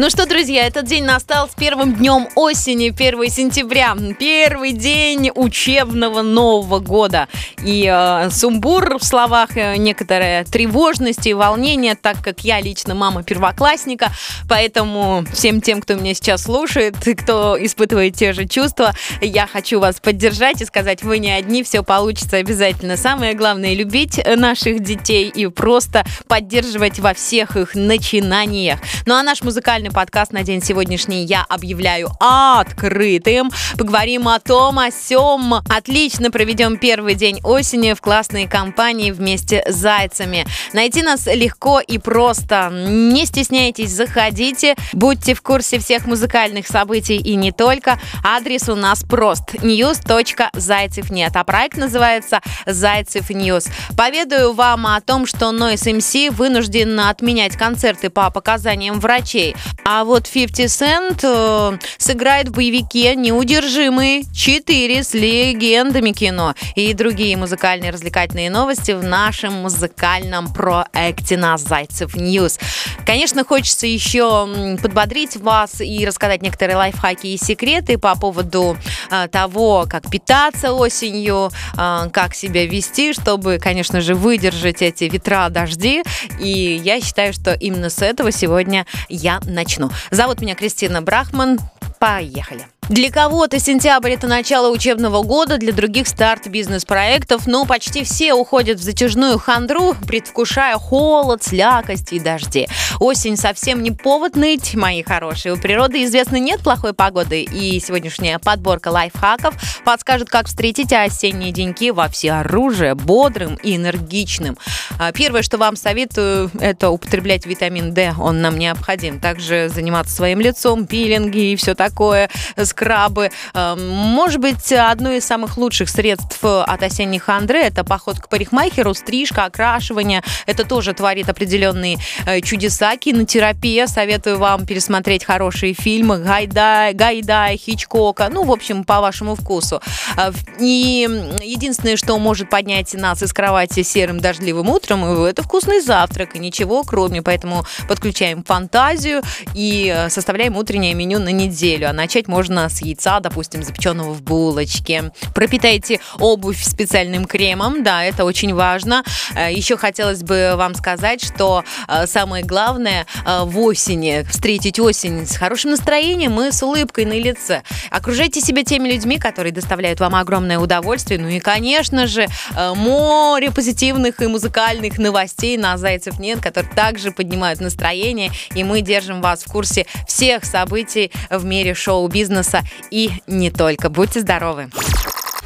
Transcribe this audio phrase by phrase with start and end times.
[0.00, 6.22] Ну что, друзья, этот день настал с первым днем осени, 1 сентября, первый день учебного
[6.22, 7.26] Нового года.
[7.64, 13.24] И э, сумбур в словах, э, некоторая тревожность и волнение, так как я лично мама
[13.24, 14.12] первоклассника,
[14.48, 19.98] поэтому всем тем, кто меня сейчас слушает, кто испытывает те же чувства, я хочу вас
[19.98, 22.96] поддержать и сказать, вы не одни, все получится обязательно.
[22.96, 28.78] Самое главное, любить наших детей и просто поддерживать во всех их начинаниях.
[29.04, 33.50] Ну а наш музыкальный музыкальный подкаст на день сегодняшний я объявляю открытым.
[33.76, 35.54] Поговорим о том, о сем.
[35.54, 40.46] Отлично проведем первый день осени в классной компании вместе с зайцами.
[40.72, 42.70] Найти нас легко и просто.
[42.72, 44.74] Не стесняйтесь, заходите.
[44.92, 47.98] Будьте в курсе всех музыкальных событий и не только.
[48.24, 49.54] Адрес у нас прост.
[49.54, 51.32] news.zaycev.net.
[51.34, 53.70] А проект называется Зайцев News.
[53.96, 59.56] Поведаю вам о том, что Noize MC вынужден отменять концерты по показаниям врачей.
[59.84, 67.36] А вот 50 Cent э, сыграет в боевике «Неудержимые 4» с легендами кино и другие
[67.36, 72.58] музыкальные развлекательные новости в нашем музыкальном проекте на Зайцев News.
[73.06, 78.76] Конечно, хочется еще подбодрить вас и рассказать некоторые лайфхаки и секреты по поводу
[79.10, 85.48] э, того, как питаться осенью, э, как себя вести, чтобы, конечно же, выдержать эти ветра,
[85.48, 86.02] дожди.
[86.38, 89.90] И я считаю, что именно с этого сегодня я начну.
[90.12, 91.58] Зовут меня Кристина Брахман.
[91.98, 92.66] Поехали.
[92.88, 98.78] Для кого-то сентябрь– это начало учебного года, для других– старт бизнес-проектов, но почти все уходят
[98.78, 102.66] в затяжную хандру, предвкушая холод, слякость и дожди.
[102.98, 105.52] Осень совсем не повод ныть, мои хорошие.
[105.52, 111.90] У природы, известно, нет плохой погоды, и сегодняшняя подборка лайфхаков подскажет, как встретить осенние деньки
[111.90, 114.56] во всеоружие, бодрым и энергичным.
[114.98, 119.20] А, первое, что вам советую, это употреблять витамин D, он нам необходим.
[119.20, 122.30] Также заниматься своим лицом, пилинги и все такое,
[122.78, 123.30] скрабы.
[123.54, 128.94] Эм, может быть, одно из самых лучших средств от осенних хандры– это поход к парикмахеру,
[128.94, 130.22] стрижка, окрашивание.
[130.46, 132.96] Это тоже творит определенные э, чудеса.
[132.96, 133.88] Кинотерапия.
[133.88, 138.28] Советую вам пересмотреть хорошие фильмы Гайдай, Гайдай, Хичкока.
[138.30, 139.82] Ну, в общем, по вашему вкусу.
[140.16, 140.30] Э,
[140.60, 141.08] и
[141.42, 146.36] единственное, что может поднять нас из кровати серым дождливым утром, это вкусный завтрак.
[146.36, 147.22] И ничего кроме.
[147.22, 149.22] Поэтому подключаем фантазию
[149.54, 151.90] и э, составляем утреннее меню на неделю.
[151.90, 155.12] А начать можно с яйца, допустим, запеченного в булочке.
[155.34, 159.04] Пропитайте обувь специальным кремом, да, это очень важно.
[159.34, 165.26] Э, Еще хотелось бы вам сказать, что э, самое главное э, в осени, встретить осень
[165.26, 167.62] с хорошим настроением и с улыбкой на лице.
[167.90, 171.20] Окружайте себя теми людьми, которые доставляют вам огромное удовольствие.
[171.20, 178.30] Ну и, конечно же, море позитивных и музыкальных новостей на Zaycev.net, которые также поднимают настроение.
[178.54, 183.88] И мы держим вас в курсе всех событий в мире шоу-бизнеса бизнеса и не только.
[183.88, 184.70] Будьте здоровы!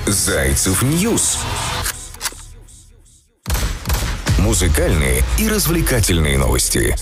[0.07, 1.39] Зайцев News.
[4.39, 6.97] Музыкальные и развлекательные новости.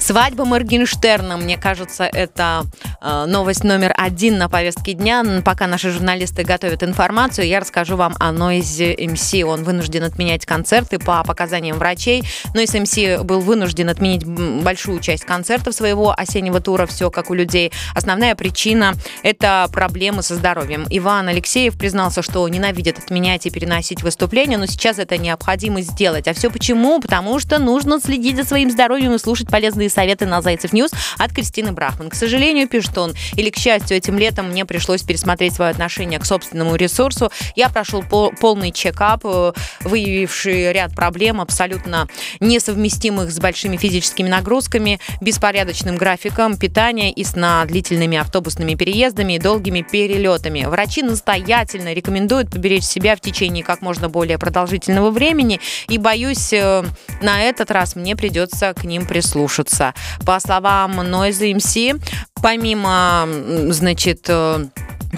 [0.00, 2.64] Свадьба Моргенштерна, мне кажется, это
[3.02, 5.22] э, новость номер один на повестке дня.
[5.44, 9.42] Пока наши журналисты готовят информацию, я расскажу вам о Noize MC.
[9.44, 12.22] Он вынужден отменять концерты по показаниям врачей.
[12.54, 16.86] Noize MC был вынужден отменить большую часть концертов своего осеннего тура.
[16.86, 17.70] Все как у людей.
[17.94, 20.86] Основная причина– это проблемы со здоровьем.
[20.88, 26.26] Иван Алексеев признался, что ненавидит отменять и переносить выступления, но сейчас это необходимо сделать.
[26.26, 27.00] А все почему?
[27.00, 31.32] Потому что нужно следить за своим здоровьем и слушать полезные советы на Зайцев News от
[31.32, 32.10] Кристины Брахман.
[32.10, 36.24] К сожалению, пишет он, или к счастью, этим летом мне пришлось пересмотреть свое отношение к
[36.24, 37.30] собственному ресурсу.
[37.56, 42.08] Я прошел полный чекап, э, выявивший ряд проблем, абсолютно
[42.40, 49.82] несовместимых с большими физическими нагрузками, беспорядочным графиком питания и сна, длительными автобусными переездами и долгими
[49.82, 50.64] перелетами.
[50.66, 56.84] Врачи настоятельно рекомендуют поберечь себя в течение как можно более продолжительного времени, и боюсь, э,
[57.22, 59.94] на этот раз мне придется к ним прислушаться вопроса.
[60.24, 62.00] По словам Noise MC,
[62.42, 63.26] помимо,
[63.72, 64.66] значит, э,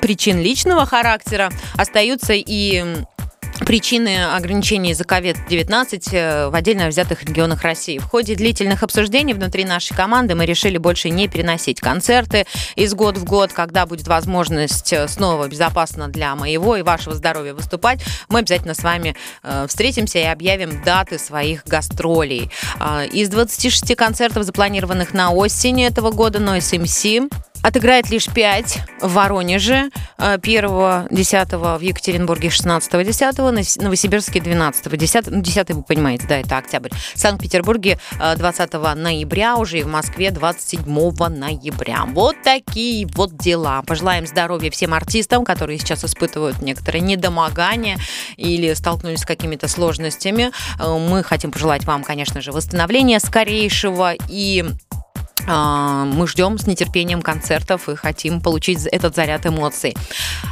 [0.01, 2.85] причин личного характера, остаются и
[3.61, 7.99] причины ограничений из-за COVID-19 э, в отдельно взятых регионах России.
[7.99, 13.17] В ходе длительных обсуждений внутри нашей команды мы решили больше не переносить концерты из год
[13.17, 18.41] в год, когда будет возможность э, снова безопасно для моего и вашего здоровья выступать, мы
[18.41, 22.51] обязательно с вами э, встретимся и объявим даты своих гастролей.
[23.13, 27.31] Из 26 концертов, запланированных на осень этого года, но SMC
[27.63, 33.39] отыграет лишь 5 в Воронеже 1 10 в Екатеринбурге 16 10
[33.83, 36.91] Новосибирске 12 10 ну 10 вы понимаете, да, это октябрь.
[37.15, 40.85] В Санкт-Петербурге 20 ноября уже и в Москве 27
[41.29, 42.05] ноября.
[42.07, 43.83] Вот такие вот дела.
[43.87, 47.99] Пожелаем здоровья всем артистам, которые сейчас испытывают некоторые недомогания
[48.37, 50.51] или столкнулись с какими-то сложностями.
[50.79, 54.65] Э, мы хотим пожелать вам, конечно же, восстановления скорейшего и
[55.47, 59.97] мы ждем с нетерпением концертов и хотим получить этот заряд эмоций.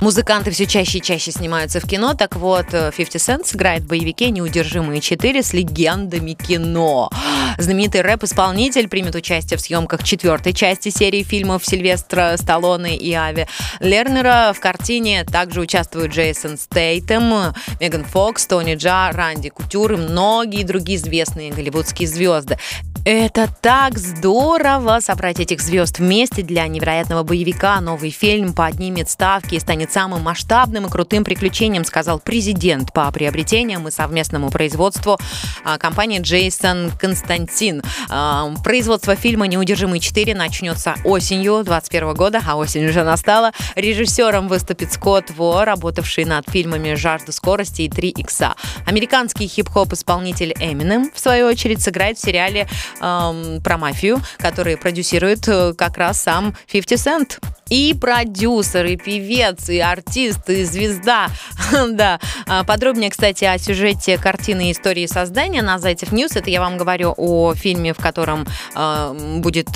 [0.00, 2.14] Музыканты все чаще и чаще снимаются в кино.
[2.14, 7.10] Так вот, 50 Cent сыграет в боевике «Неудержимые 4» с легендами кино.
[7.58, 13.46] Знаменитый рэп-исполнитель примет участие в съемках четвертой части серии фильмов Сильвестра Сталлоне и Ави
[13.80, 14.52] Лернера.
[14.54, 20.98] В картине также участвуют Джейсон Стейтем, Меган Фокс, Тони Джа, Ранди Кутюр и многие другие
[20.98, 22.58] известные голливудские звезды.
[23.06, 27.80] Это так здорово собрать этих звезд вместе для невероятного боевика.
[27.80, 33.88] Новый фильм поднимет ставки и станет самым масштабным и крутым приключением, сказал президент по приобретениям
[33.88, 35.18] и совместному производству
[35.64, 37.82] а, компании Джейсон Константин.
[38.10, 43.52] А, производство фильма «Неудержимый 4» начнется осенью 2021 года, а осень уже настала.
[43.76, 48.56] Режиссером выступит Скотт Во, работавший над фильмами «Жажда скорости» и «Три икса».
[48.84, 52.68] Американский хип-хоп-исполнитель Эминем, в свою очередь, сыграет в сериале
[53.00, 57.38] эм, про мафию, который продюсирует э, как раз сам 50 Cent.
[57.70, 61.28] И продюсер, и певец, и артист, и звезда.
[61.90, 62.18] да.
[62.48, 66.34] А, подробнее, кстати, о сюжете картины и истории создания на Зайцев News.
[66.34, 68.44] Это я вам говорю о фильме, в котором
[68.74, 69.68] э, будет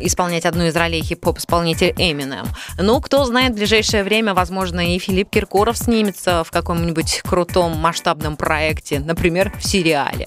[0.00, 2.46] исполнять одну из ролей хип-хоп-исполнитель Эминем.
[2.78, 8.36] Ну, кто знает, в ближайшее время, возможно, и Филипп Киркоров снимется в каком-нибудь крутом масштабном
[8.36, 10.26] проекте, например, в сериале.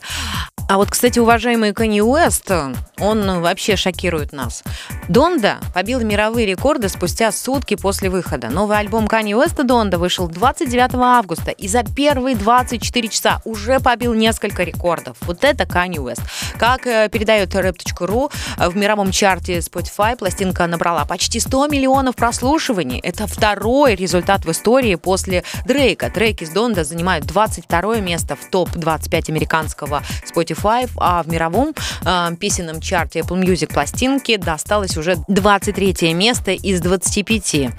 [0.70, 2.52] А вот, кстати, уважаемый Канни Уэст,
[3.00, 4.64] он вообще шокирует нас.
[5.08, 8.50] Донда побил мировые рекорды спустя сутки после выхода.
[8.50, 14.14] Новый альбом Канни Уэста Донда вышел 29 августа и за первые 24 часа уже побил
[14.14, 15.18] несколько рекордов.
[15.22, 16.22] Вот это Канни Уэст.
[16.60, 23.00] Как э, передает rap.ru, в мировом чарте Spotify пластинка набрала почти 100 миллионов прослушиваний.
[23.00, 26.12] Это второй результат в истории после Дрейка.
[26.12, 31.74] Треки из Донда занимают 22 место в топ-25 американского Spotify 5, а в мировом
[32.06, 37.56] э, песенном чарте Apple Music пластинки досталось уже 23 место из 25.
[37.56, 37.70] Э,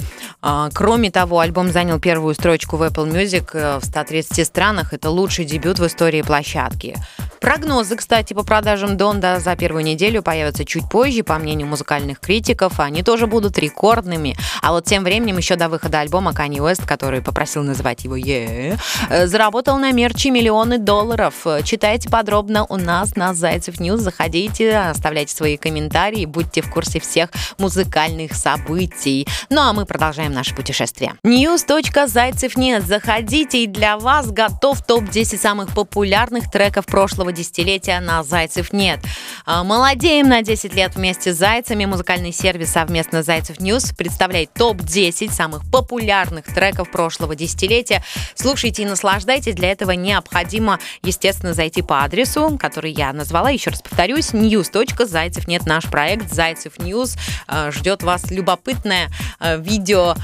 [0.43, 4.93] а, кроме того, альбом занял первую строчку в Apple Music э, в 130 странах.
[4.93, 6.97] Это лучший дебют в истории площадки.
[7.41, 12.79] Прогнозы, кстати, по продажам Донда за первую неделю появятся чуть позже, по мнению музыкальных критиков.
[12.81, 14.37] Они тоже будут рекордными.
[14.61, 18.79] А вот тем временем еще до выхода альбома Kanye West, который попросил называть его «Yeah»,
[19.26, 21.35] заработал на мерче миллионы долларов.
[21.65, 24.00] Читайте подробно у нас на Зайцев News.
[24.00, 29.26] Заходите, оставляйте свои комментарии, будьте в курсе всех музыкальных событий.
[29.50, 31.14] Ну а мы продолжаем наше путешествие.
[31.25, 32.87] News.zaycev.net.
[32.87, 39.00] Заходите, и для вас готов топ-10 самых популярных треков прошлого десятилетия на «Зайцев нет».
[39.44, 41.84] А, молодеем на 10 лет вместе с «Зайцами».
[41.84, 48.05] Музыкальный сервис совместно «Зайцев News» представляет топ-10 самых популярных треков прошлого десятилетия.
[48.34, 49.55] Слушайте и наслаждайтесь.
[49.55, 53.51] Для этого необходимо, естественно, зайти по адресу, который я назвала.
[53.51, 55.67] Еще раз повторюсь, news.zaycev.net.
[55.67, 57.17] Наш проект «Зайцев News»
[57.47, 59.09] а, ждет вас любопытное
[59.39, 60.15] а, видео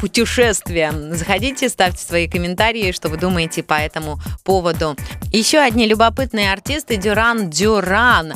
[0.00, 0.92] путешествие.
[1.14, 4.96] Заходите, ставьте свои комментарии, что вы думаете по этому поводу.
[5.32, 8.34] Еще одни любопытные артисты Duran Duran.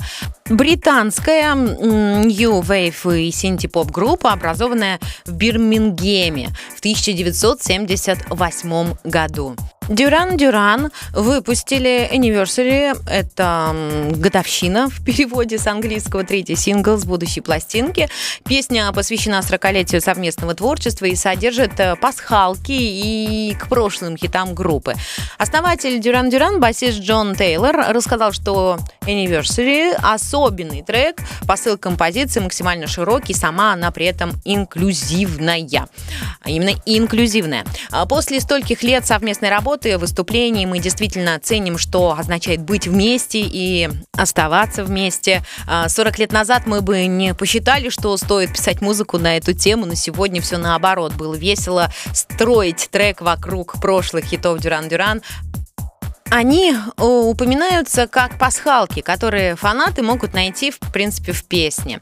[0.51, 9.57] Британская New Wave и синти-поп группа, образованная в Бирмингеме в 1978 году.
[9.89, 13.77] Дюран Дюран выпустили Anniversary, это
[14.17, 18.09] годовщина в переводе с английского, третий сингл с будущей пластинки.
[18.49, 24.95] Песня посвящена 40-летию совместного творчества и содержит э, пасхалки и к прошлым хитам группы.
[25.37, 33.35] Основатель Дюран Дюран, басист Джон Тейлор, рассказал, что Anniversary особенный трек, посыл композиции максимально широкий,
[33.35, 35.89] сама она при этом инклюзивная.
[36.47, 37.67] Именно инклюзивная.
[37.91, 40.67] А после стольких лет совместной работы работы, выступлений.
[40.67, 45.43] Мы действительно ценим, что означает быть вместе и оставаться вместе.
[45.89, 49.85] 40 а, лет назад мы бы не посчитали, что стоит писать музыку на эту тему,
[49.87, 51.15] но сегодня все наоборот.
[51.15, 55.23] Было весело строить трек вокруг прошлых хитов Дюран Дюран,
[56.35, 62.01] они э, упоминаются как пасхалки, которые фанаты могут найти, в принципе, в песне.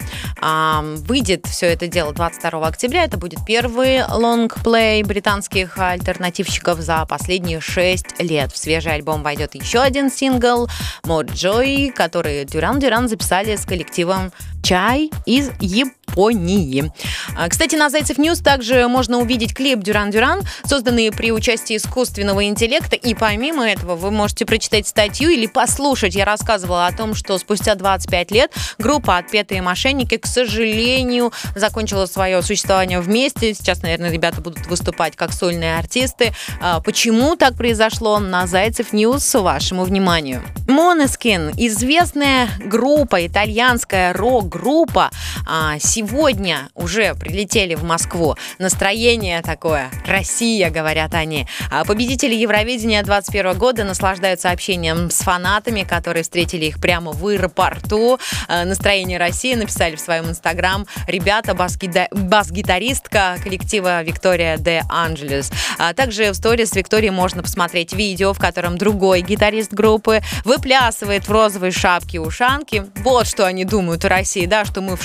[1.06, 3.04] Выйдет все это дело 22 октября.
[3.04, 8.52] Это будет первый лонгплей британских альтернативщиков за последние 6 лет.
[8.52, 10.68] В свежий альбом войдет еще один сингл
[11.04, 14.32] «More Joy», который Duran Duran записали с коллективом
[14.62, 16.01] «CHAI» из Японии.
[16.12, 16.92] Японии.
[17.36, 22.44] А, кстати, на Зайцев News также можно увидеть клип «Duran Duran», созданный при участии искусственного
[22.44, 22.96] интеллекта.
[22.96, 26.14] И помимо этого вы можете прочитать статью или послушать.
[26.14, 32.42] Я рассказывала о том, что спустя 25 лет группа «Отпетые мошенники», к сожалению, закончила свое
[32.42, 33.54] существование вместе.
[33.54, 36.34] Сейчас, наверное, ребята будут выступать как сольные артисты.
[36.60, 38.18] А, почему так произошло?
[38.18, 40.42] На Зайцев News вашему вниманию.
[40.68, 45.10] Måneskin, известная группа, итальянская рок-группа,
[45.46, 48.34] а, сегодня уже прилетели в Москву.
[48.58, 51.46] Настроение такое, Россия, говорят они.
[51.70, 58.18] А победители Евровидения 2021 года наслаждаются общением с фанатами, которые встретили их прямо в аэропорту.
[58.48, 65.52] А, настроение России написали в своем инстаграм ребята, бас-гитаристка коллектива Виктория де Анджелес.
[65.94, 71.70] Также в сторис Виктории можно посмотреть видео, в котором другой гитарист группы выплясывает в розовой
[71.70, 72.86] шапке-ушанке.
[73.04, 75.04] Вот что они думают о России, да, что мы в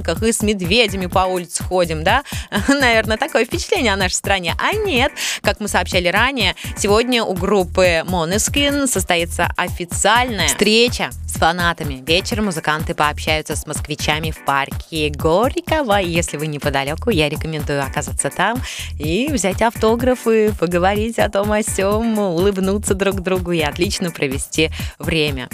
[0.00, 2.24] шапках-ушанках и с медведями по улице ходим, да?
[2.68, 4.54] Наверное, такое впечатление о нашей стране.
[4.58, 12.02] А нет, как мы сообщали ранее, сегодня у группы Måneskin состоится официальная встреча с фанатами.
[12.06, 15.98] Вечером музыканты пообщаются с москвичами в парке Горького.
[15.98, 18.60] Если вы неподалеку, я рекомендую оказаться там
[18.98, 25.48] и взять автографы, поговорить о том о сём, улыбнуться друг другу и отлично провести время.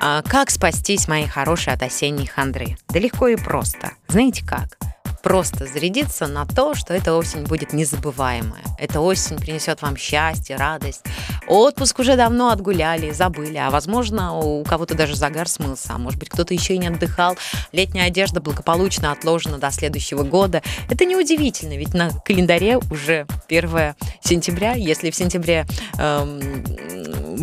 [0.00, 2.76] А как спастись, мои хорошие, от осенней хандры?
[2.88, 3.91] Да легко и просто.
[4.08, 4.78] Знаете как?
[5.22, 8.64] просто зарядиться на то, что эта осень будет незабываемая.
[8.78, 11.04] Эта осень принесет вам счастье, радость.
[11.52, 16.30] Отпуск уже давно отгуляли, забыли, а возможно, у кого-то даже загар смылся, а может быть,
[16.30, 17.36] кто-то еще и не отдыхал.
[17.72, 20.62] Летняя одежда благополучно отложена до следующего года.
[20.88, 24.72] Это неудивительно, ведь на календаре уже 1 сентября.
[24.72, 25.66] Если в сентябре
[25.98, 26.40] эм,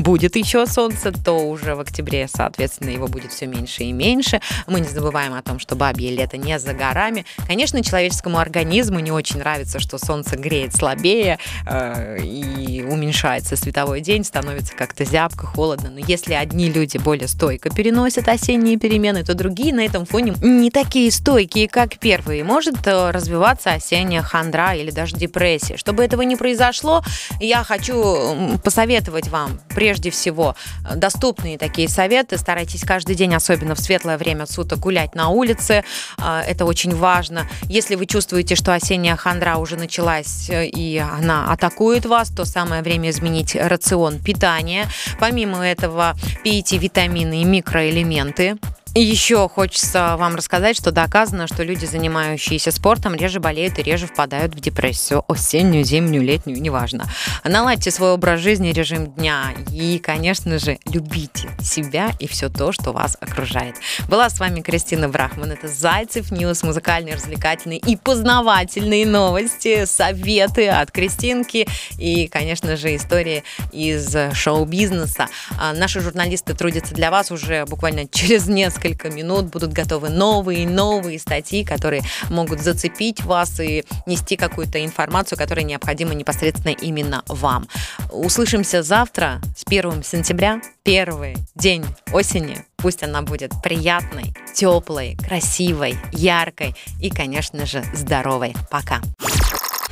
[0.01, 4.41] будет еще солнце, то уже в октябре, соответственно, его будет все меньше и меньше.
[4.67, 7.25] Мы не забываем о том, что бабье лето не за горами.
[7.47, 11.37] Конечно, человеческому организму не очень нравится, что солнце греет слабее
[11.67, 15.89] э, и уменьшается световой день, становится как-то зябко, холодно.
[15.89, 20.71] Но если одни люди более стойко переносят осенние перемены, то другие на этом фоне не
[20.71, 22.43] такие стойкие, как первые.
[22.43, 25.77] Может э, развиваться осенняя хандра или даже депрессия.
[25.77, 27.03] Чтобы этого не произошло,
[27.39, 30.55] я хочу посоветовать вам прежде всего
[30.87, 32.37] э, доступные такие советы.
[32.37, 35.83] Старайтесь каждый день, особенно в светлое время суток, гулять на улице.
[36.17, 37.47] Э, это очень важно.
[37.63, 43.09] Если вы чувствуете, что осенняя хандра уже началась и она атакует вас, то самое время
[43.09, 43.78] изменить рацион
[44.19, 44.87] питания.
[45.19, 48.57] Помимо этого, пейте витамины и микроэлементы.
[48.95, 54.55] Еще хочется вам рассказать, что доказано, что люди, занимающиеся спортом, реже болеют и реже впадают
[54.55, 55.23] в депрессию.
[55.27, 57.05] Осеннюю, зимнюю, летнюю, неважно.
[57.43, 59.53] Наладьте свой образ жизни, режим дня.
[59.71, 63.75] И, конечно же, любите себя и все то, что вас окружает.
[64.07, 65.51] Была с вами Кристина Брахман.
[65.51, 71.67] Это Зайцев News, музыкальные, развлекательные и познавательные новости, советы от Кристинки
[71.99, 75.27] и, конечно же, истории из шоу-бизнеса.
[75.59, 80.63] А наши журналисты трудятся для вас уже буквально через несколько несколько минут будут готовы новые
[80.63, 87.23] и новые статьи, которые могут зацепить вас и нести какую-то информацию, которая необходима непосредственно именно
[87.27, 87.67] вам.
[88.11, 92.63] Услышимся завтра с 1 сентября, первый день осени.
[92.77, 98.55] Пусть она будет приятной, теплой, красивой, яркой и, конечно же, здоровой.
[98.71, 99.01] Пока.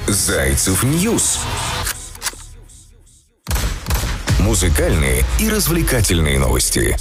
[0.07, 1.39] Зайцев News.
[4.39, 6.95] Музыкальные и развлекательные новости.